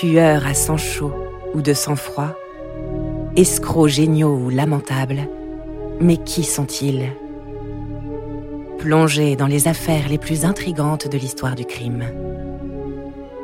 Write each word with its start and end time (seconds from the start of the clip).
tueurs 0.00 0.46
à 0.46 0.54
sang 0.54 0.78
chaud 0.78 1.12
ou 1.52 1.60
de 1.60 1.74
sang 1.74 1.94
froid, 1.94 2.34
escrocs 3.36 3.90
géniaux 3.90 4.34
ou 4.34 4.48
lamentables, 4.48 5.28
mais 6.00 6.16
qui 6.16 6.42
sont-ils? 6.42 7.12
Plongés 8.78 9.36
dans 9.36 9.46
les 9.46 9.68
affaires 9.68 10.08
les 10.08 10.16
plus 10.16 10.46
intrigantes 10.46 11.06
de 11.06 11.18
l'histoire 11.18 11.54
du 11.54 11.66
crime. 11.66 12.04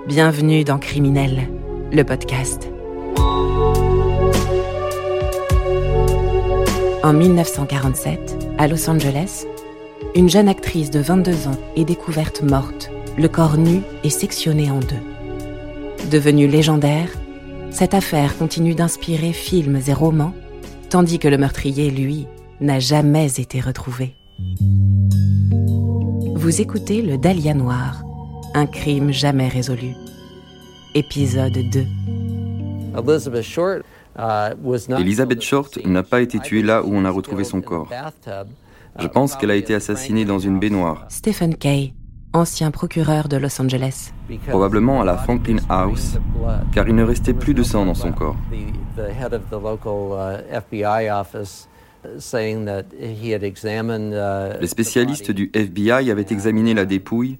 Bienvenue 0.06 0.64
dans 0.64 0.78
Criminel, 0.78 1.46
le 1.92 2.04
podcast. 2.04 2.70
En 7.02 7.12
1947, 7.12 8.46
à 8.56 8.66
Los 8.66 8.88
Angeles, 8.88 9.44
une 10.14 10.30
jeune 10.30 10.48
actrice 10.48 10.90
de 10.90 11.00
22 11.00 11.48
ans 11.48 11.58
est 11.76 11.84
découverte 11.84 12.40
morte, 12.40 12.90
le 13.18 13.28
corps 13.28 13.58
nu 13.58 13.82
et 14.04 14.10
sectionné 14.10 14.70
en 14.70 14.78
deux. 14.78 15.15
Devenue 16.10 16.46
légendaire, 16.46 17.08
cette 17.70 17.94
affaire 17.94 18.38
continue 18.38 18.74
d'inspirer 18.74 19.32
films 19.32 19.80
et 19.86 19.92
romans, 19.92 20.32
tandis 20.88 21.18
que 21.18 21.26
le 21.26 21.36
meurtrier, 21.36 21.90
lui, 21.90 22.28
n'a 22.60 22.78
jamais 22.78 23.40
été 23.40 23.60
retrouvé. 23.60 24.14
Vous 26.36 26.60
écoutez 26.60 27.02
Le 27.02 27.18
Dahlia 27.18 27.54
Noir, 27.54 28.04
un 28.54 28.66
crime 28.66 29.12
jamais 29.12 29.48
résolu. 29.48 29.94
Épisode 30.94 31.58
2. 31.72 31.84
Elizabeth 34.98 35.42
Short 35.42 35.78
n'a 35.84 36.02
pas 36.02 36.20
été 36.20 36.38
tuée 36.38 36.62
là 36.62 36.82
où 36.82 36.94
on 36.94 37.04
a 37.04 37.10
retrouvé 37.10 37.42
son 37.44 37.60
corps. 37.60 37.90
Je 38.98 39.06
pense 39.08 39.36
qu'elle 39.36 39.50
a 39.50 39.56
été 39.56 39.74
assassinée 39.74 40.24
dans 40.24 40.38
une 40.38 40.58
baignoire. 40.58 41.04
Stephen 41.08 41.56
Kay, 41.56 41.92
ancien 42.32 42.70
procureur 42.70 43.28
de 43.28 43.36
Los 43.36 43.60
Angeles. 43.60 44.12
Probablement 44.48 45.00
à 45.00 45.04
la 45.04 45.16
Franklin 45.16 45.56
House, 45.68 46.18
car 46.72 46.88
il 46.88 46.94
ne 46.94 47.02
restait 47.02 47.34
plus 47.34 47.54
de 47.54 47.62
sang 47.62 47.86
dans 47.86 47.94
son 47.94 48.12
corps. 48.12 48.36
Les 54.60 54.66
spécialistes 54.66 55.30
du 55.30 55.50
FBI 55.52 56.10
avaient 56.10 56.26
examiné 56.30 56.74
la 56.74 56.84
dépouille 56.84 57.38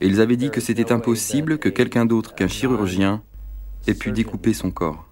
et 0.00 0.06
ils 0.06 0.20
avaient 0.20 0.36
dit 0.36 0.50
que 0.50 0.60
c'était 0.60 0.92
impossible 0.92 1.58
que 1.58 1.68
quelqu'un 1.68 2.06
d'autre 2.06 2.34
qu'un 2.34 2.48
chirurgien 2.48 3.22
ait 3.86 3.94
pu 3.94 4.12
découper 4.12 4.52
son 4.52 4.70
corps. 4.70 5.06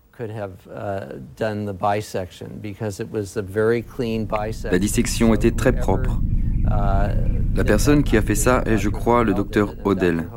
La 4.65 4.79
dissection 4.79 5.35
était 5.35 5.51
très 5.51 5.73
propre. 5.73 6.21
La 6.69 7.65
personne 7.65 8.03
qui 8.05 8.17
a 8.17 8.23
fait 8.23 8.35
ça 8.35 8.63
est, 8.67 8.77
je 8.77 8.91
crois, 8.91 9.25
le 9.25 9.33
docteur 9.33 9.75
Odell, 9.85 10.29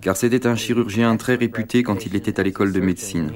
car 0.00 0.16
c'était 0.16 0.46
un 0.46 0.56
chirurgien 0.56 1.16
très 1.16 1.34
réputé 1.34 1.82
quand 1.82 2.06
il 2.06 2.16
était 2.16 2.40
à 2.40 2.42
l'école 2.42 2.72
de 2.72 2.80
médecine. 2.80 3.30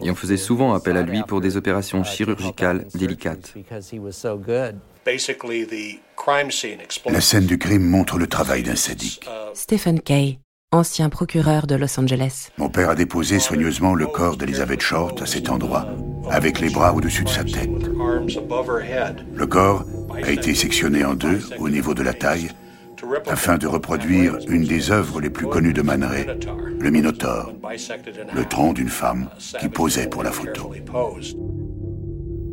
Et 0.00 0.10
on 0.10 0.14
faisait 0.14 0.36
souvent 0.36 0.74
appel 0.74 0.96
à 0.96 1.02
lui 1.02 1.22
pour 1.22 1.40
des 1.40 1.56
opérations 1.56 2.02
chirurgicales 2.02 2.86
délicates. 2.94 3.54
La 7.06 7.20
scène 7.20 7.46
du 7.46 7.58
crime 7.58 7.88
montre 7.88 8.18
le 8.18 8.26
travail 8.26 8.62
d'un 8.62 8.76
sadique. 8.76 9.28
Stephen 9.54 10.00
Kay, 10.00 10.38
ancien 10.72 11.08
procureur 11.08 11.66
de 11.66 11.74
Los 11.74 11.98
Angeles. 11.98 12.50
Mon 12.58 12.68
père 12.68 12.90
a 12.90 12.94
déposé 12.94 13.38
soigneusement 13.38 13.94
le 13.94 14.06
corps 14.06 14.36
d'Elizabeth 14.36 14.80
Short 14.80 15.22
à 15.22 15.26
cet 15.26 15.50
endroit, 15.50 15.86
avec 16.30 16.60
les 16.60 16.70
bras 16.70 16.92
au-dessus 16.94 17.24
de 17.24 17.28
sa 17.28 17.44
tête. 17.44 17.70
Le 19.34 19.46
corps 19.46 19.84
a 20.22 20.30
été 20.30 20.54
sectionné 20.54 21.04
en 21.04 21.14
deux 21.14 21.40
au 21.58 21.68
niveau 21.68 21.94
de 21.94 22.02
la 22.02 22.14
taille 22.14 22.50
afin 23.28 23.58
de 23.58 23.66
reproduire 23.66 24.38
une 24.48 24.64
des 24.64 24.90
œuvres 24.90 25.20
les 25.20 25.30
plus 25.30 25.46
connues 25.46 25.72
de 25.72 25.82
Man 25.82 26.04
Ray, 26.04 26.26
le 26.78 26.90
Minotaure, 26.90 27.52
le 28.34 28.44
tronc 28.44 28.72
d'une 28.72 28.88
femme 28.88 29.28
qui 29.58 29.68
posait 29.68 30.08
pour 30.08 30.22
la 30.22 30.32
photo. 30.32 30.72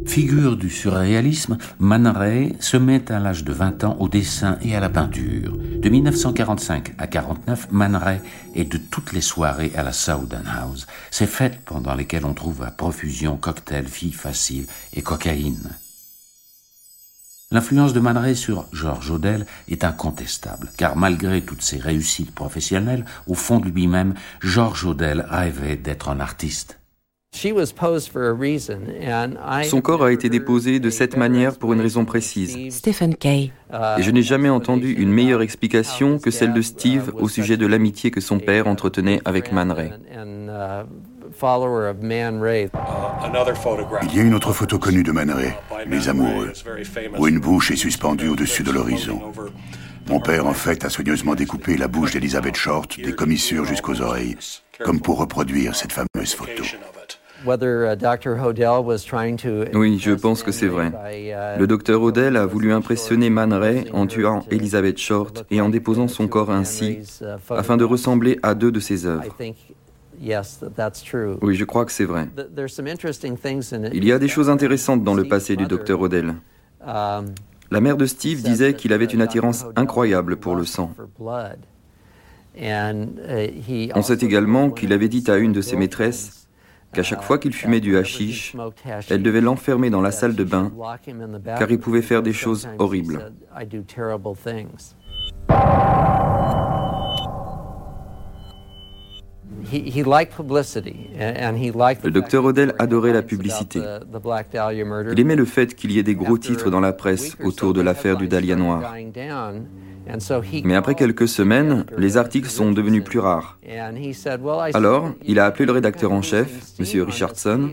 Figure 0.06 0.56
du 0.56 0.70
surréalisme, 0.70 1.58
Man 1.80 2.08
Ray 2.08 2.56
se 2.62 2.78
met 2.78 3.12
à 3.12 3.20
l'âge 3.20 3.44
de 3.44 3.52
20 3.52 3.84
ans 3.84 3.98
au 4.00 4.08
dessin 4.08 4.58
et 4.62 4.74
à 4.74 4.80
la 4.80 4.90
peinture. 4.90 5.58
De 5.58 5.90
1945 5.90 6.96
à 6.98 7.08
49, 7.08 7.68
Man 7.72 8.00
est 8.56 8.64
de 8.64 8.78
toutes 8.78 9.12
les 9.12 9.22
soirées 9.22 9.74
à 9.76 9.84
la 9.84 9.92
Southern 9.92 10.48
House, 10.48 10.88
ces 11.12 11.28
fêtes 11.28 11.60
pendant 11.66 11.94
lesquelles 11.94 12.26
on 12.26 12.34
trouve 12.34 12.64
à 12.64 12.72
profusion 12.72 13.36
cocktails, 13.36 13.88
filles 13.88 14.14
faciles 14.14 14.68
et 14.94 15.02
cocaïne. 15.02 15.72
L'influence 17.50 17.94
de 17.94 18.02
Man 18.02 18.18
Ray 18.18 18.36
sur 18.36 18.66
George 18.74 19.10
Odell 19.10 19.46
est 19.70 19.86
incontestable, 19.86 20.70
car 20.76 20.98
malgré 20.98 21.42
toutes 21.42 21.62
ses 21.62 21.78
réussites 21.78 22.36
professionnelles, 22.36 23.06
au 23.26 23.36
fond 23.36 23.60
de 23.60 23.70
lui-même, 23.70 24.16
George 24.42 24.86
Odell 24.86 25.26
rêvait 25.30 25.78
d'être 25.78 26.10
un 26.10 26.20
artiste. 26.20 26.78
Son 29.64 29.82
corps 29.82 30.04
a 30.04 30.12
été 30.12 30.28
déposé 30.28 30.80
de 30.82 30.90
cette 30.90 31.16
manière 31.16 31.58
pour 31.58 31.72
une 31.72 31.80
raison 31.80 32.04
précise. 32.04 32.58
Stephen 32.70 33.16
Kay. 33.16 33.54
Et 33.98 34.04
je 34.04 34.12
n'ai 34.12 34.24
jamais 34.24 34.50
entendu 34.50 34.92
une 34.92 35.12
meilleure 35.12 35.42
explication 35.42 36.20
que 36.20 36.32
celle 36.32 36.54
de 36.54 36.62
Steve 36.62 37.14
au 37.16 37.30
sujet 37.30 37.56
de 37.56 37.66
l'amitié 37.66 38.12
que 38.12 38.20
son 38.20 38.40
père 38.40 38.68
entretenait 38.68 39.22
avec 39.24 39.54
Man 39.54 39.72
Ray. 39.72 39.94
Il 44.04 44.16
y 44.16 44.20
a 44.20 44.24
une 44.24 44.34
autre 44.34 44.54
photo 44.54 44.80
connue 44.80 45.04
de 45.04 45.12
Man 45.12 45.32
Ray, 45.32 45.54
Les 45.88 46.10
Amoureux, 46.10 46.52
où 47.18 47.28
une 47.28 47.40
bouche 47.40 47.72
est 47.72 47.76
suspendue 47.76 48.30
au-dessus 48.30 48.64
de 48.64 48.72
l'horizon. 48.72 49.22
Mon 50.08 50.20
père, 50.20 50.48
en 50.48 50.54
fait, 50.54 50.86
a 50.86 50.90
soigneusement 50.90 51.36
découpé 51.36 51.76
la 51.78 51.88
bouche 51.88 52.14
d'Elizabeth 52.14 52.56
Short, 52.56 53.00
des 53.00 53.14
commissures 53.14 53.66
jusqu'aux 53.66 54.02
oreilles, 54.02 54.38
comme 54.84 55.02
pour 55.02 55.20
reproduire 55.20 55.76
cette 55.76 55.92
fameuse 55.92 56.34
photo. 56.34 56.64
Oui, 59.76 60.00
je 60.00 60.12
pense 60.12 60.42
que 60.42 60.52
c'est 60.52 60.68
vrai. 60.68 60.92
Le 61.60 61.68
docteur 61.68 62.02
Odell 62.02 62.36
a 62.36 62.46
voulu 62.46 62.74
impressionner 62.74 63.30
Man 63.30 63.54
Ray 63.54 63.86
en 63.94 64.08
tuant 64.08 64.44
Elizabeth 64.50 64.98
Short 64.98 65.46
et 65.52 65.62
en 65.62 65.70
déposant 65.70 66.08
son 66.08 66.28
corps 66.28 66.50
ainsi, 66.52 67.00
afin 67.50 67.78
de 67.78 67.84
ressembler 67.84 68.40
à 68.42 68.56
deux 68.56 68.72
de 68.72 68.80
ses 68.80 69.06
œuvres. 69.06 69.36
Oui, 71.42 71.56
je 71.56 71.66
crois 71.66 71.86
que 71.86 71.92
c'est 71.92 72.06
vrai. 72.06 72.28
Il 73.94 74.06
y 74.06 74.12
a 74.12 74.20
des 74.20 74.28
choses 74.28 74.50
intéressantes 74.50 75.04
dans 75.04 75.14
le 75.14 75.26
passé 75.26 75.56
du 75.56 75.66
docteur 75.66 76.02
Odell. 76.02 76.36
La 76.86 77.82
mère 77.82 77.98
de 77.98 78.06
Steve 78.06 78.42
disait 78.44 78.74
qu'il 78.74 78.94
avait 78.94 79.06
une 79.06 79.22
attirance 79.22 79.66
incroyable 79.76 80.38
pour 80.38 80.56
le 80.56 80.64
sang. 80.66 80.94
On 82.60 84.02
sait 84.02 84.18
également 84.22 84.70
qu'il 84.72 84.94
avait 84.94 85.10
dit 85.10 85.24
à 85.28 85.36
une 85.38 85.52
de 85.52 85.62
ses 85.62 85.76
maîtresses 85.76 86.48
qu'à 86.94 87.04
chaque 87.04 87.22
fois 87.22 87.38
qu'il 87.38 87.54
fumait 87.54 87.82
du 87.82 87.98
hashish, 87.98 88.56
elle 89.10 89.22
devait 89.22 89.42
l'enfermer 89.42 89.90
dans 89.90 90.02
la 90.02 90.12
salle 90.12 90.36
de 90.36 90.44
bain 90.44 90.72
car 91.46 91.70
il 91.70 91.80
pouvait 91.80 92.02
faire 92.02 92.24
des 92.24 92.34
choses 92.34 92.68
horribles. 92.80 93.32
Le 102.04 102.10
docteur 102.10 102.46
Odell 102.46 102.74
adorait 102.80 103.14
la 103.14 103.22
publicité. 103.22 103.82
Il 105.12 105.20
aimait 105.20 105.36
le 105.36 105.46
fait 105.46 105.76
qu'il 105.76 105.92
y 105.92 106.00
ait 106.00 106.04
des 106.04 106.16
gros 106.16 106.38
titres 106.38 106.70
dans 106.70 106.80
la 106.80 106.94
presse 106.94 107.36
autour 107.44 107.74
de 107.74 107.82
l'affaire 107.82 108.18
du 108.18 108.28
Dahlia 108.28 108.56
Noir. 108.56 108.94
Mais 110.64 110.76
après 110.76 110.96
quelques 110.96 111.28
semaines, 111.28 111.86
les 111.98 112.16
articles 112.16 112.50
sont 112.50 112.72
devenus 112.72 113.04
plus 113.04 113.20
rares. 113.20 113.60
Alors, 114.74 115.12
il 115.26 115.40
a 115.40 115.46
appelé 115.46 115.66
le 115.66 115.74
rédacteur 115.74 116.14
en 116.14 116.22
chef, 116.22 116.48
M. 116.80 117.02
Richardson, 117.04 117.72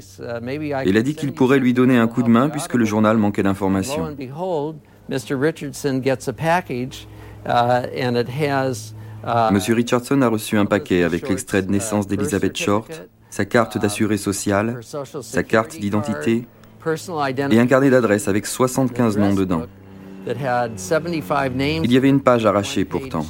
et 0.49 0.89
il 0.89 0.97
a 0.97 1.03
dit 1.03 1.15
qu'il 1.15 1.33
pourrait 1.33 1.61
lui 1.61 1.75
donner 1.75 1.97
un 1.97 2.09
coup 2.09 2.23
de 2.25 2.29
main 2.31 2.49
puisque 2.49 2.75
le 2.75 2.85
journal 2.85 3.19
manquait 3.19 3.45
d'informations. 3.45 4.17
Monsieur 9.53 9.75
Richardson 9.75 10.21
a 10.23 10.29
reçu 10.29 10.57
un 10.59 10.67
paquet 10.67 11.03
avec 11.03 11.29
l'extrait 11.29 11.63
de 11.63 11.71
naissance 11.71 12.07
d'Elizabeth 12.07 12.57
Short, 12.57 13.09
sa 13.31 13.45
carte 13.45 13.79
d'assuré 13.79 14.17
social, 14.17 14.81
sa 15.23 15.43
carte 15.43 15.79
d'identité 15.79 16.47
et 17.51 17.59
un 17.59 17.67
carnet 17.67 17.91
d'adresse 17.91 18.29
avec 18.29 18.47
75 18.47 19.17
noms 19.19 19.35
dedans. 19.35 19.63
Il 20.27 21.93
y 21.93 21.97
avait 21.97 22.09
une 22.09 22.21
page 22.21 22.47
arrachée 22.47 22.85
pourtant. 22.85 23.25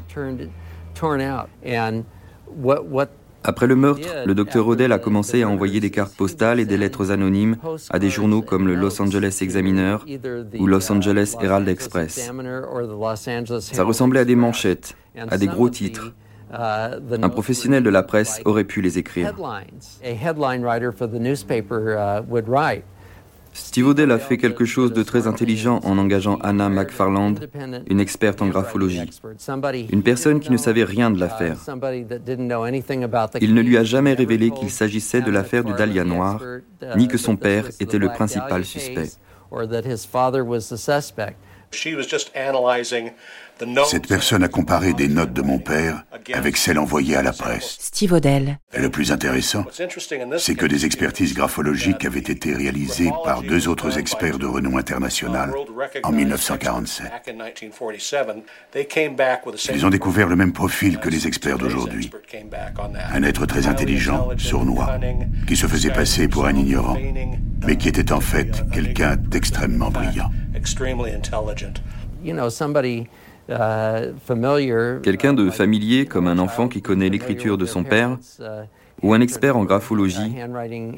Après 3.47 3.67
le 3.67 3.77
meurtre, 3.77 4.09
le 4.25 4.35
docteur 4.35 4.67
Odell 4.67 4.91
a 4.93 4.99
commencé 4.99 5.43
à 5.43 5.49
envoyer 5.49 5.79
des 5.79 5.91
cartes 5.91 6.17
postales 6.17 6.61
et 6.61 6.65
des 6.65 6.79
lettres 6.79 7.11
anonymes 7.11 7.57
à 7.91 7.99
des 7.99 8.09
journaux 8.09 8.41
comme 8.41 8.67
le 8.67 8.75
Los 8.75 9.01
Angeles 9.03 9.39
Examiner 9.43 9.99
ou 10.59 10.67
Los 10.67 10.91
Angeles 10.91 11.37
Herald 11.41 11.69
Express. 11.69 12.31
Ça 13.61 13.85
ressemblait 13.85 14.21
à 14.21 14.25
des 14.25 14.37
manchettes, 14.37 14.97
à 15.17 15.37
des 15.37 15.47
gros 15.47 15.69
titres. 15.69 16.15
Un 16.53 17.29
professionnel 17.29 17.83
de 17.83 17.91
la 17.91 18.03
presse 18.03 18.41
aurait 18.45 18.65
pu 18.65 18.81
les 18.81 18.99
écrire. 18.99 19.35
Steve 23.55 23.87
Odell 23.87 24.11
a 24.11 24.19
fait 24.19 24.37
quelque 24.37 24.65
chose 24.65 24.93
de 24.93 25.03
très 25.05 25.27
intelligent 25.29 25.81
en 25.85 25.97
engageant 25.97 26.39
Anna 26.43 26.69
McFarland, 26.69 27.37
une 27.89 28.01
experte 28.01 28.43
en 28.43 28.49
graphologie, 28.49 29.09
une 29.91 30.03
personne 30.03 30.41
qui 30.41 30.51
ne 30.51 30.57
savait 30.57 30.83
rien 30.83 31.11
de 31.11 31.21
l'affaire. 31.21 31.57
Il 33.41 33.55
ne 33.55 33.61
lui 33.61 33.79
a 33.79 33.85
jamais 33.85 34.15
révélé 34.15 34.51
qu'il 34.51 34.71
s'agissait 34.71 35.23
de 35.23 35.31
l'affaire 35.31 35.63
du 35.63 35.73
Dahlia 35.73 36.05
noir, 36.05 36.43
ni 36.97 37.07
que 37.07 37.17
son 37.17 37.37
père 37.37 37.69
était 37.79 37.99
le 37.99 38.09
principal 38.09 38.65
suspect. 38.65 39.11
Cette 43.87 44.09
personne 44.09 44.43
a 44.43 44.49
comparé 44.49 44.95
des 44.95 45.09
notes 45.09 45.33
de 45.33 45.43
mon 45.43 45.59
père 45.59 46.05
avec 46.33 46.57
celles 46.57 46.79
envoyées 46.79 47.17
à 47.17 47.23
la 47.23 47.33
presse. 47.33 47.77
Steve 47.81 48.13
Odell. 48.13 48.59
Et 48.73 48.81
le 48.81 48.91
plus 48.91 49.13
intéressant, 49.13 49.65
c'est 50.39 50.55
que 50.55 50.67
des 50.67 50.85
expertises 50.85 51.35
graphologiques 51.35 52.05
avaient 52.05 52.19
été 52.19 52.55
réalisées 52.55 53.11
par 53.25 53.43
deux 53.43 53.69
autres 53.69 53.99
experts 53.99 54.39
de 54.39 54.47
renom 54.47 54.77
international 54.77 55.53
en 56.03 56.13
1947. 56.13 57.07
Ils 59.75 59.87
ont 59.87 59.91
découvert 59.91 60.29
le 60.29 60.37
même 60.37 60.53
profil 60.53 60.99
que 60.99 61.09
les 61.09 61.27
experts 61.27 61.59
d'aujourd'hui. 61.59 62.11
Un 63.13 63.23
être 63.23 63.47
très 63.47 63.67
intelligent, 63.67 64.31
sournois, 64.37 64.99
qui 65.47 65.57
se 65.57 65.67
faisait 65.67 65.93
passer 65.93 66.29
pour 66.29 66.47
un 66.47 66.57
ignorant, 66.57 66.97
mais 67.67 67.77
qui 67.77 67.89
était 67.89 68.13
en 68.13 68.21
fait 68.21 68.65
quelqu'un 68.73 69.17
d'extrêmement 69.17 69.91
brillant. 69.91 70.31
Uh, 73.49 74.13
Quelqu'un 75.03 75.35
de 75.35 75.51
familier 75.51 76.07
comme 76.07 76.29
un 76.29 76.39
enfant 76.39 76.67
qui 76.67 76.81
connaît 76.81 77.11
l'écriture 77.11 77.59
de 77.59 77.67
son 77.67 77.85
père 77.85 78.17
uh, 78.41 78.45
ou 79.03 79.13
un 79.13 79.21
expert 79.21 79.59
en 79.59 79.65
graphologie 79.65 80.35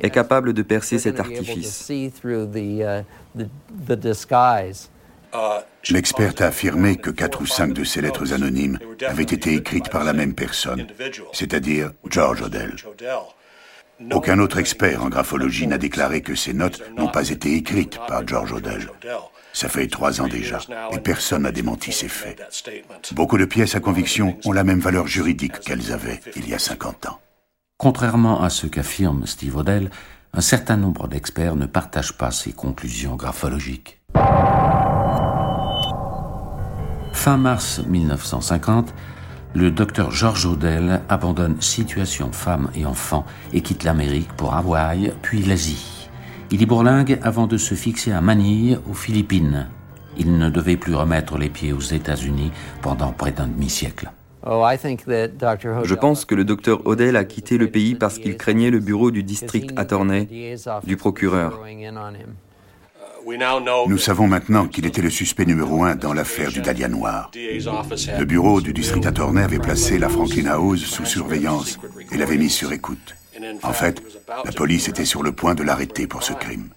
est 0.01 0.11
capable 0.11 0.53
de 0.53 0.63
percer 0.63 1.01
cet 1.01 1.19
artifice. 1.19 1.91
Uh, 1.91 3.03
L'expert 5.91 6.35
a 6.39 6.45
affirmé 6.45 6.97
que 6.97 7.11
quatre 7.11 7.41
ou 7.43 7.47
cinq 7.47 7.73
de 7.73 7.83
ces 7.83 8.01
lettres 8.01 8.33
anonymes 8.33 8.79
avaient 9.05 9.23
été 9.25 9.55
écrites 9.55 9.91
par 9.91 10.05
la 10.05 10.13
même 10.13 10.35
personne, 10.35 10.87
c'est-à-dire 11.33 11.93
George 12.09 12.43
Odell. 12.43 12.77
Aucun 14.13 14.39
autre 14.39 14.59
expert 14.59 15.03
en 15.03 15.09
graphologie 15.09 15.67
n'a 15.67 15.79
déclaré 15.79 16.21
que 16.21 16.35
ces 16.35 16.53
notes 16.53 16.83
n'ont 16.97 17.09
pas 17.09 17.31
été 17.31 17.55
écrites 17.55 17.99
par 18.07 18.27
George 18.27 18.53
Odell. 18.53 18.91
Ça 19.53 19.69
fait 19.69 19.87
trois 19.87 20.21
ans 20.21 20.29
déjà, 20.29 20.59
et 20.93 20.99
personne 20.99 21.43
n'a 21.43 21.53
démenti 21.53 21.93
ces 21.93 22.09
faits. 22.09 22.39
Beaucoup 23.13 23.39
de 23.39 23.47
pièces 23.47 23.75
à 23.75 23.81
conviction 23.81 24.37
ont 24.45 24.53
la 24.53 24.65
même 24.65 24.81
valeur 24.81 25.07
juridique 25.07 25.61
qu'elles 25.61 25.93
avaient 25.93 26.21
il 26.37 26.49
y 26.49 26.55
a 26.55 26.59
50 26.59 27.07
ans. 27.07 27.21
Contrairement 27.79 28.43
à 28.43 28.51
ce 28.51 28.67
qu'affirme 28.67 29.27
Steve 29.27 29.57
Odell, 29.57 29.91
un 30.35 30.41
certain 30.43 30.77
nombre 30.77 31.09
d'experts 31.09 31.57
ne 31.57 31.67
partagent 31.67 32.19
pas 32.19 32.31
ces 32.31 32.53
conclusions 32.53 33.17
graphologiques. 33.17 34.01
Fin 37.13 37.39
mars 37.39 37.81
1950, 37.87 38.95
le 39.57 39.71
docteur 39.71 40.11
George 40.11 40.45
Odell 40.45 41.01
abandonne 41.09 41.63
Situation 41.63 42.31
Femmes 42.31 42.71
et 42.75 42.85
Enfants 42.85 43.25
et 43.55 43.63
quitte 43.63 43.85
l'Amérique 43.85 44.31
pour 44.37 44.53
Hawaï, 44.53 45.15
puis 45.23 45.43
l'Asie. 45.43 46.11
Il 46.51 46.61
y 46.61 46.67
bourlingue 46.67 47.19
avant 47.23 47.47
de 47.47 47.57
se 47.57 47.75
fixer 47.75 48.13
à 48.13 48.21
Manille, 48.21 48.79
aux 48.87 48.93
Philippines. 48.93 49.67
Il 50.19 50.37
ne 50.37 50.51
devait 50.51 50.77
plus 50.77 50.95
remettre 50.95 51.39
les 51.39 51.49
pieds 51.49 51.73
aux 51.73 51.81
États-Unis 51.81 52.53
pendant 52.83 53.13
près 53.13 53.33
d'un 53.33 53.47
demi-siècle. 53.47 54.11
Oh, 54.47 54.63
Je 54.75 55.95
pense 55.95 56.27
que 56.27 56.35
le 56.35 56.45
docteur 56.45 56.87
Odell 56.87 57.17
a 57.17 57.25
quitté 57.25 57.57
le 57.57 57.69
pays 57.69 57.95
parce 57.95 58.19
qu'il 58.19 58.37
craignait 58.37 58.71
le 58.71 58.79
bureau 58.79 59.11
du 59.11 59.23
district 59.23 59.73
attorney, 59.77 60.29
du 60.85 60.97
procureur. 60.99 61.59
Nous 63.89 63.99
savons 63.99 64.29
maintenant 64.29 64.67
qu'il 64.67 64.87
était 64.87 65.03
le 65.03 65.11
suspect 65.11 65.47
numéro 65.47 65.83
un 65.83 65.97
dans 65.97 66.13
l'affaire 66.13 66.53
du 66.53 66.61
Dahlia 66.61 66.89
Noir. 66.89 67.31
Le 67.35 68.25
bureau 68.25 68.61
du 68.61 68.73
district 68.73 69.05
attorney 69.07 69.43
avait 69.43 69.59
placé 69.59 69.99
la 69.99 70.09
Franklin 70.09 70.47
House 70.47 70.85
sous 70.85 71.05
surveillance 71.05 71.79
et 72.13 72.17
l'avait 72.19 72.37
mis 72.37 72.51
sur 72.51 72.73
écoute. 72.73 73.17
En 73.63 73.73
fait, 73.73 74.03
la 74.45 74.53
police 74.53 74.89
était 74.89 75.05
sur 75.05 75.23
le 75.23 75.33
point 75.33 75.55
de 75.55 75.63
l'arrêter 75.63 76.07
pour 76.07 76.23
ce 76.23 76.33
crime. 76.35 76.69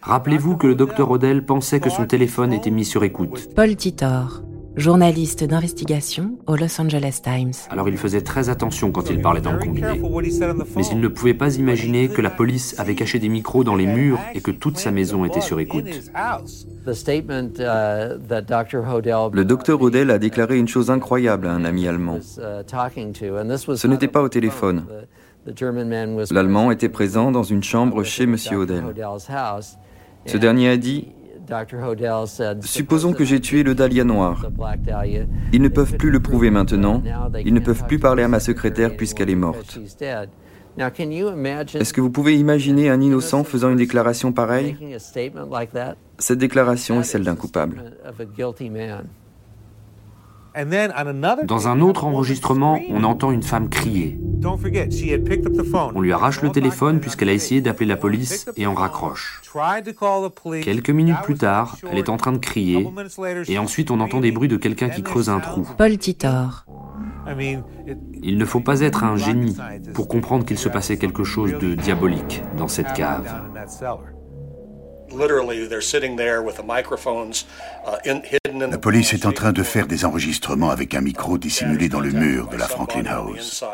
Rappelez-vous 0.00 0.56
que 0.56 0.66
le 0.66 0.74
docteur 0.74 1.10
Odell 1.10 1.44
pensait 1.44 1.80
que 1.80 1.90
son 1.90 2.06
téléphone 2.06 2.52
était 2.52 2.70
mis 2.70 2.84
sur 2.84 3.04
écoute. 3.04 3.54
Paul 3.54 3.76
Titor, 3.76 4.42
journaliste 4.76 5.42
d'investigation 5.44 6.38
au 6.46 6.54
Los 6.54 6.80
Angeles 6.80 7.20
Times. 7.22 7.52
Alors 7.70 7.88
il 7.88 7.96
faisait 7.96 8.20
très 8.20 8.50
attention 8.50 8.92
quand 8.92 9.08
il 9.10 9.22
parlait 9.22 9.40
dans 9.40 9.52
le 9.52 9.58
combiné. 9.58 10.00
Mais 10.76 10.86
il 10.92 11.00
ne 11.00 11.08
pouvait 11.08 11.34
pas 11.34 11.56
imaginer 11.56 12.08
que 12.08 12.20
la 12.20 12.30
police 12.30 12.78
avait 12.78 12.94
caché 12.94 13.18
des 13.18 13.30
micros 13.30 13.64
dans 13.64 13.74
les 13.74 13.86
murs 13.86 14.20
et 14.34 14.40
que 14.40 14.50
toute 14.50 14.76
sa 14.76 14.90
maison 14.90 15.24
était 15.24 15.40
sur 15.40 15.58
écoute. 15.60 15.86
Le 19.32 19.42
docteur 19.44 19.80
Odell 19.80 20.10
a 20.10 20.18
déclaré 20.18 20.58
une 20.58 20.68
chose 20.68 20.90
incroyable 20.90 21.46
à 21.46 21.52
un 21.52 21.64
ami 21.64 21.88
allemand. 21.88 22.18
Ce 22.20 23.86
n'était 23.86 24.08
pas 24.08 24.22
au 24.22 24.28
téléphone. 24.28 24.84
L'Allemand 26.30 26.70
était 26.70 26.88
présent 26.88 27.30
dans 27.30 27.44
une 27.44 27.62
chambre 27.62 28.02
chez 28.02 28.24
M. 28.24 28.36
Odell. 28.52 28.84
Ce 30.26 30.36
dernier 30.36 30.68
a 30.68 30.76
dit 30.76 31.08
Supposons 32.62 33.12
que 33.12 33.24
j'ai 33.24 33.40
tué 33.40 33.62
le 33.62 33.74
dahlia 33.74 34.04
noir. 34.04 34.46
Ils 35.52 35.62
ne 35.62 35.68
peuvent 35.68 35.96
plus 35.96 36.10
le 36.10 36.20
prouver 36.20 36.50
maintenant. 36.50 37.02
Ils 37.44 37.54
ne 37.54 37.60
peuvent 37.60 37.86
plus 37.86 37.98
parler 37.98 38.22
à 38.22 38.28
ma 38.28 38.40
secrétaire 38.40 38.96
puisqu'elle 38.96 39.30
est 39.30 39.36
morte. 39.36 39.78
Est-ce 40.78 41.92
que 41.92 42.00
vous 42.00 42.10
pouvez 42.10 42.36
imaginer 42.36 42.90
un 42.90 43.00
innocent 43.00 43.44
faisant 43.44 43.70
une 43.70 43.78
déclaration 43.78 44.32
pareille? 44.32 44.76
Cette 46.18 46.38
déclaration 46.38 47.00
est 47.00 47.04
celle 47.04 47.24
d'un 47.24 47.36
coupable. 47.36 47.92
Dans 51.44 51.68
un 51.68 51.80
autre 51.80 52.04
enregistrement, 52.04 52.80
on 52.88 53.04
entend 53.04 53.30
une 53.30 53.42
femme 53.42 53.68
crier. 53.68 54.18
On 55.94 56.00
lui 56.00 56.12
arrache 56.12 56.42
le 56.42 56.50
téléphone 56.50 57.00
puisqu'elle 57.00 57.28
a 57.28 57.32
essayé 57.32 57.60
d'appeler 57.60 57.86
la 57.86 57.96
police 57.96 58.46
et 58.56 58.66
en 58.66 58.74
raccroche. 58.74 59.42
Quelques 60.62 60.90
minutes 60.90 61.20
plus 61.24 61.36
tard, 61.36 61.76
elle 61.90 61.98
est 61.98 62.08
en 62.08 62.16
train 62.16 62.32
de 62.32 62.38
crier 62.38 62.88
et 63.48 63.58
ensuite 63.58 63.90
on 63.90 64.00
entend 64.00 64.20
des 64.20 64.32
bruits 64.32 64.48
de 64.48 64.56
quelqu'un 64.56 64.88
qui 64.88 65.02
creuse 65.02 65.28
un 65.28 65.40
trou. 65.40 65.68
Paul 65.76 65.98
Titor. 65.98 66.64
Il 68.22 68.38
ne 68.38 68.44
faut 68.44 68.60
pas 68.60 68.80
être 68.80 69.04
un 69.04 69.16
génie 69.16 69.56
pour 69.94 70.08
comprendre 70.08 70.44
qu'il 70.44 70.58
se 70.58 70.68
passait 70.68 70.96
quelque 70.96 71.24
chose 71.24 71.52
de 71.58 71.74
diabolique 71.74 72.42
dans 72.56 72.68
cette 72.68 72.92
cave. 72.92 73.28
La 78.70 78.78
police 78.78 79.12
est 79.12 79.26
en 79.26 79.32
train 79.32 79.52
de 79.52 79.62
faire 79.62 79.86
des 79.86 80.04
enregistrements 80.04 80.70
avec 80.70 80.94
un 80.94 81.00
micro 81.00 81.38
dissimulé 81.38 81.88
dans 81.88 82.00
le 82.00 82.10
mur 82.10 82.48
de 82.48 82.56
la 82.56 82.66
Franklin 82.66 83.06
House. 83.06 83.64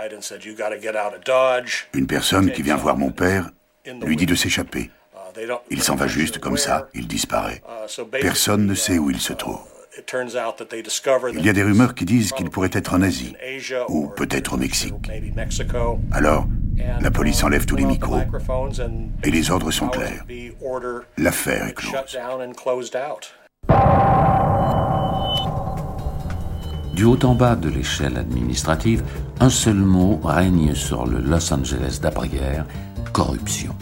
Une 1.94 2.06
personne 2.06 2.50
qui 2.52 2.62
vient 2.62 2.76
voir 2.76 2.96
mon 2.96 3.10
père 3.10 3.50
lui 4.02 4.16
dit 4.16 4.26
de 4.26 4.34
s'échapper. 4.34 4.90
Uh, 5.14 5.52
il 5.70 5.82
s'en 5.82 5.94
va 5.94 6.06
juste 6.06 6.38
comme 6.38 6.58
ça, 6.58 6.88
il 6.94 7.08
disparaît. 7.08 7.62
Uh, 7.66 8.04
Personne 8.20 8.66
ne 8.66 8.74
sait 8.74 8.98
où 8.98 9.10
il 9.10 9.20
se 9.20 9.32
trouve. 9.32 9.60
Il 11.34 11.44
y 11.44 11.48
a 11.48 11.52
des 11.52 11.62
rumeurs 11.62 11.94
qui 11.94 12.04
disent 12.04 12.32
qu'il 12.32 12.48
pourrait 12.50 12.70
être 12.72 12.94
en 12.94 13.02
Asie, 13.02 13.34
ou 13.88 14.08
peut-être 14.08 14.54
au 14.54 14.56
Mexique. 14.56 14.94
Alors, 16.12 16.46
la 17.00 17.10
police 17.10 17.42
enlève 17.44 17.66
tous 17.66 17.76
les 17.76 17.84
micros, 17.84 18.20
et 19.24 19.30
les 19.30 19.50
ordres 19.50 19.70
sont 19.70 19.88
clairs. 19.88 20.24
L'affaire 21.18 21.66
est 21.66 21.74
close. 21.74 22.90
Du 26.94 27.04
haut 27.04 27.18
en 27.24 27.34
bas 27.34 27.56
de 27.56 27.68
l'échelle 27.68 28.18
administrative, 28.18 29.02
un 29.40 29.48
seul 29.48 29.76
mot 29.76 30.20
règne 30.22 30.74
sur 30.74 31.06
le 31.06 31.18
Los 31.18 31.52
Angeles 31.52 31.98
d'après-guerre, 32.02 32.66
corruption. 33.12 33.74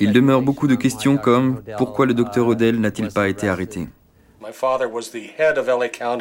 Il 0.00 0.12
demeure 0.12 0.42
beaucoup 0.42 0.66
de 0.66 0.74
questions 0.74 1.18
comme 1.18 1.62
pourquoi 1.76 2.06
le 2.06 2.14
docteur 2.14 2.48
Odell 2.48 2.80
n'a-t-il 2.80 3.08
pas 3.08 3.28
été 3.28 3.48
arrêté? 3.48 3.88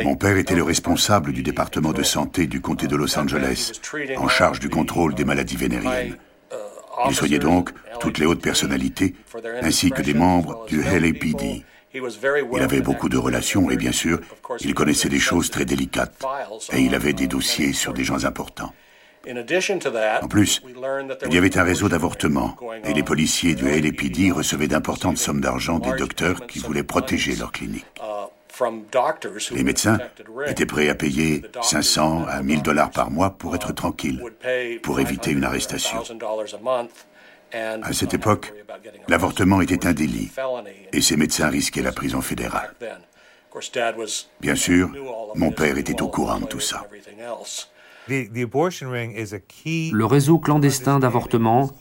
Mon 0.04 0.16
père 0.16 0.38
était 0.38 0.56
le 0.56 0.64
responsable 0.64 1.32
du 1.32 1.44
département 1.44 1.94
de 1.94 2.04
santé 2.04 2.48
du 2.48 2.62
comté 2.62 2.88
de 2.88 2.96
Los 2.96 3.18
Angeles, 3.20 3.72
en 4.18 4.28
charge 4.28 4.60
du 4.60 4.70
contrôle 4.70 5.14
des 5.14 5.26
maladies 5.26 5.58
vénériennes. 5.58 6.18
Il 7.08 7.16
soignait 7.16 7.40
donc 7.40 7.72
toutes 8.00 8.18
les 8.18 8.26
hautes 8.26 8.42
personnalités, 8.42 9.16
ainsi 9.62 9.92
que 9.92 10.02
des 10.02 10.14
membres 10.14 10.66
du 10.66 10.82
LAPD. 10.82 11.64
Il 11.94 12.62
avait 12.62 12.82
beaucoup 12.82 13.10
de 13.10 13.18
relations 13.18 13.70
et 13.70 13.78
bien 13.78 13.92
sûr, 13.92 14.20
il 14.60 14.74
connaissait 14.74 15.10
des 15.10 15.20
choses 15.20 15.50
très 15.50 15.66
délicates 15.66 16.24
et 16.74 16.80
il 16.80 16.96
avait 16.96 17.14
des 17.14 17.28
dossiers 17.28 17.74
sur 17.74 17.94
des 17.94 18.04
gens 18.04 18.26
importants. 18.26 18.74
En 20.22 20.28
plus, 20.28 20.62
il 21.26 21.34
y 21.34 21.38
avait 21.38 21.58
un 21.58 21.64
réseau 21.64 21.90
d'avortements 21.90 22.56
et 22.84 22.94
les 22.94 23.04
policiers 23.04 23.56
du 23.56 23.66
LAPD 23.66 24.32
recevaient 24.32 24.68
d'importantes 24.68 25.18
sommes 25.18 25.42
d'argent 25.42 25.80
des 25.80 25.94
docteurs 25.94 26.46
qui 26.46 26.60
voulaient 26.60 26.84
protéger 26.84 27.36
leur 27.36 27.52
clinique. 27.52 27.86
Les 29.52 29.64
médecins 29.64 30.00
étaient 30.48 30.66
prêts 30.66 30.90
à 30.90 30.96
payer 30.96 31.44
500 31.62 32.26
à 32.28 32.42
1000 32.42 32.62
dollars 32.62 32.92
par 32.92 33.12
mois 33.12 33.32
pour 33.32 33.56
être 33.56 33.74
tranquilles, 33.74 34.22
pour 34.82 35.00
éviter 35.00 35.32
une 35.32 35.44
arrestation. 35.44 36.04
À 37.52 37.94
cette 37.94 38.14
époque, 38.14 38.54
l'avortement 39.08 39.62
était 39.62 39.86
un 39.88 39.94
délit 39.94 40.32
et 40.92 41.02
ses 41.02 41.18
médecins 41.18 41.50
risquaient 41.50 41.82
la 41.82 41.92
prison 41.92 42.22
fédérale. 42.22 42.74
Bien 44.42 44.56
sûr, 44.56 44.92
mon 45.36 45.52
père 45.52 45.78
était 45.78 46.02
au 46.02 46.08
courant 46.08 46.40
de 46.40 46.46
tout 46.46 46.60
ça. 46.60 46.86
Le 48.08 50.04
réseau 50.06 50.40
clandestin 50.40 51.00
d'avortement 51.00 51.72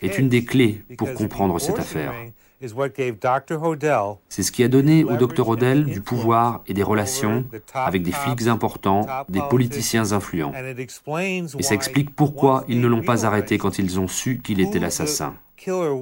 est 0.00 0.18
une 0.18 0.28
des 0.28 0.44
clés 0.44 0.82
pour 0.96 1.12
comprendre 1.14 1.58
cette 1.58 1.78
affaire. 1.78 2.14
C'est 2.60 4.42
ce 4.42 4.52
qui 4.52 4.64
a 4.64 4.68
donné 4.68 5.04
au 5.04 5.16
Dr 5.16 5.48
Odell 5.48 5.84
du 5.84 6.00
pouvoir 6.00 6.62
et 6.66 6.74
des 6.74 6.82
relations 6.82 7.44
avec 7.74 8.02
des 8.02 8.12
flics 8.12 8.46
importants, 8.46 9.06
des 9.28 9.42
politiciens 9.50 10.12
influents. 10.12 10.52
Et 10.54 11.62
ça 11.62 11.74
explique 11.74 12.14
pourquoi 12.14 12.64
ils 12.68 12.80
ne 12.80 12.86
l'ont 12.86 13.02
pas 13.02 13.26
arrêté 13.26 13.58
quand 13.58 13.78
ils 13.78 14.00
ont 14.00 14.08
su 14.08 14.40
qu'il 14.42 14.60
était 14.60 14.78
l'assassin. 14.78 15.34
Le 15.66 15.94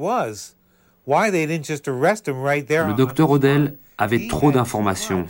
Dr 2.95 3.31
Odell 3.31 3.77
avait 3.99 4.29
trop 4.29 4.53
d'informations 4.53 5.27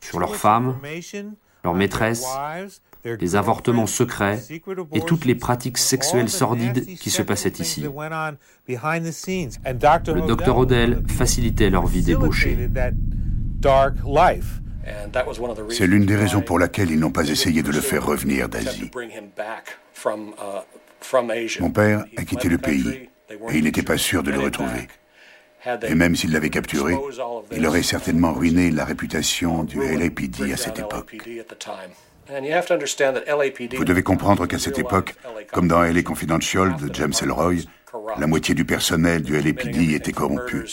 sur 0.00 0.20
leurs 0.20 0.36
femmes, 0.36 0.76
leurs 1.62 1.74
maîtresses, 1.74 2.26
les 3.04 3.36
avortements 3.36 3.86
secrets 3.86 4.40
et 4.92 5.00
toutes 5.00 5.24
les 5.24 5.34
pratiques 5.34 5.78
sexuelles 5.78 6.28
sordides 6.28 6.96
qui 6.98 7.10
se 7.10 7.22
passaient 7.22 7.54
ici. 7.58 7.82
Le 7.82 7.90
docteur 10.26 10.58
Odell 10.58 11.02
facilitait 11.08 11.70
leur 11.70 11.86
vie 11.86 12.02
débauchée. 12.02 12.68
C'est 15.70 15.86
l'une 15.86 16.06
des 16.06 16.16
raisons 16.16 16.42
pour 16.42 16.58
laquelle 16.58 16.90
ils 16.90 16.98
n'ont 16.98 17.10
pas 17.10 17.28
essayé 17.28 17.62
de 17.62 17.70
le 17.70 17.80
faire 17.80 18.04
revenir 18.04 18.48
d'Asie. 18.48 18.90
Mon 21.60 21.70
père 21.70 22.04
a 22.16 22.24
quitté 22.24 22.48
le 22.48 22.58
pays 22.58 23.08
et 23.50 23.58
il 23.58 23.64
n'était 23.64 23.82
pas 23.82 23.98
sûr 23.98 24.22
de 24.22 24.30
le 24.30 24.40
retrouver. 24.40 24.88
Et 25.88 25.94
même 25.94 26.14
s'il 26.14 26.32
l'avait 26.32 26.50
capturé, 26.50 26.94
il 27.52 27.66
aurait 27.66 27.82
certainement 27.82 28.34
ruiné 28.34 28.70
la 28.70 28.84
réputation 28.84 29.64
du 29.64 29.80
LAPD 29.80 30.52
à 30.52 30.58
cette 30.58 30.78
époque. 30.78 31.16
Vous 33.76 33.84
devez 33.84 34.02
comprendre 34.02 34.46
qu'à 34.46 34.58
cette 34.58 34.78
époque, 34.78 35.14
comme 35.52 35.68
dans 35.68 35.82
LA 35.82 36.02
Confidential 36.02 36.76
de 36.76 36.94
James 36.94 37.12
Elroy, 37.22 37.56
la 38.18 38.26
moitié 38.26 38.54
du 38.54 38.64
personnel 38.64 39.22
du 39.22 39.40
LAPD 39.40 39.94
était 39.94 40.12
corrompu. 40.12 40.64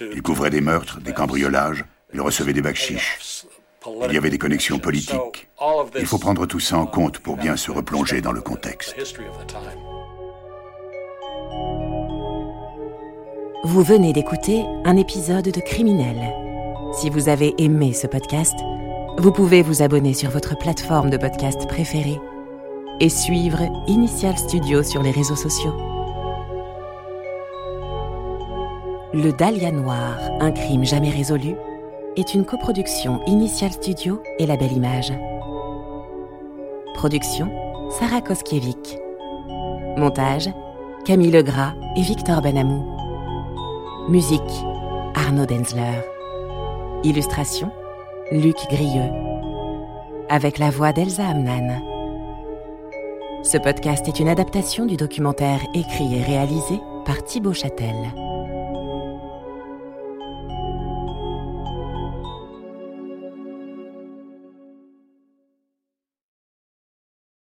Il 0.00 0.22
couvrait 0.22 0.50
des 0.50 0.60
meurtres, 0.60 1.00
des 1.00 1.12
cambriolages, 1.12 1.84
il 2.12 2.20
recevait 2.20 2.52
des 2.52 2.74
chiches. 2.74 3.44
Il 4.06 4.12
y 4.12 4.18
avait 4.18 4.30
des 4.30 4.38
connexions 4.38 4.78
politiques. 4.78 5.48
Il 5.98 6.06
faut 6.06 6.18
prendre 6.18 6.46
tout 6.46 6.60
ça 6.60 6.76
en 6.76 6.86
compte 6.86 7.18
pour 7.18 7.36
bien 7.36 7.56
se 7.56 7.70
replonger 7.70 8.20
dans 8.20 8.32
le 8.32 8.42
contexte. 8.42 8.94
Vous 13.64 13.82
venez 13.82 14.12
d'écouter 14.12 14.64
un 14.84 14.96
épisode 14.96 15.50
de 15.50 15.60
Criminel. 15.60 16.16
Si 16.94 17.08
vous 17.08 17.28
avez 17.28 17.54
aimé 17.58 17.92
ce 17.92 18.06
podcast, 18.06 18.54
vous 19.20 19.32
pouvez 19.32 19.60
vous 19.60 19.82
abonner 19.82 20.14
sur 20.14 20.30
votre 20.30 20.56
plateforme 20.56 21.10
de 21.10 21.18
podcast 21.18 21.68
préférée 21.68 22.18
et 23.00 23.10
suivre 23.10 23.60
Initial 23.86 24.38
Studio 24.38 24.82
sur 24.82 25.02
les 25.02 25.10
réseaux 25.10 25.36
sociaux. 25.36 25.74
Le 29.12 29.30
Dahlia 29.30 29.72
Noir, 29.72 30.16
un 30.40 30.50
crime 30.52 30.86
jamais 30.86 31.10
résolu, 31.10 31.54
est 32.16 32.32
une 32.32 32.46
coproduction 32.46 33.20
Initial 33.26 33.72
Studio 33.72 34.22
et 34.38 34.46
La 34.46 34.56
Belle 34.56 34.72
Image. 34.72 35.12
Production 36.94 37.50
Sarah 37.90 38.22
Koskiewicz. 38.22 38.96
Montage 39.98 40.48
Camille 41.04 41.30
Legras 41.30 41.74
et 41.94 42.02
Victor 42.02 42.40
Benamou. 42.40 42.86
Musique 44.08 44.40
Arnaud 45.14 45.44
Denzler. 45.44 46.00
Illustration 47.04 47.70
Luc 48.32 48.54
Grieux, 48.70 49.10
avec 50.28 50.58
la 50.58 50.70
voix 50.70 50.92
d'Elsa 50.92 51.26
Amnan. 51.26 51.82
Ce 53.42 53.58
podcast 53.58 54.06
est 54.06 54.20
une 54.20 54.28
adaptation 54.28 54.86
du 54.86 54.96
documentaire 54.96 55.58
écrit 55.74 56.14
et 56.14 56.22
réalisé 56.22 56.78
par 57.04 57.24
Thibaut 57.24 57.54
Châtel. 57.54 57.96